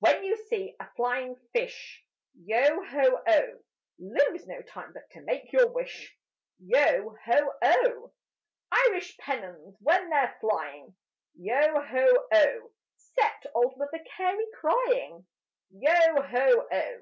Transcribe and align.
When 0.00 0.24
you 0.24 0.36
see 0.50 0.74
a 0.80 0.90
flying 0.96 1.36
fish, 1.52 2.02
Yo 2.42 2.82
ho 2.86 3.22
oh! 3.24 3.58
Lose 4.00 4.48
no 4.48 4.60
time 4.62 4.92
but 4.92 5.04
make 5.24 5.52
your 5.52 5.68
wish: 5.68 6.12
Yo 6.58 7.14
ho 7.24 7.52
oh! 7.62 8.12
Irish 8.88 9.16
pennons 9.18 9.76
when 9.78 10.10
they're 10.10 10.36
flying, 10.40 10.96
Yo 11.38 11.80
ho 11.80 12.26
oh! 12.32 12.72
Set 12.96 13.46
old 13.54 13.76
Mother 13.76 14.04
Carey 14.16 14.44
crying: 14.54 15.24
Yo 15.70 16.20
ho 16.22 16.66
oh! 16.72 17.00